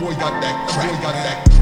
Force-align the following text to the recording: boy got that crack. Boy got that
boy 0.00 0.14
got 0.16 0.40
that 0.42 0.68
crack. 0.70 0.90
Boy 0.90 1.02
got 1.02 1.14
that 1.14 1.53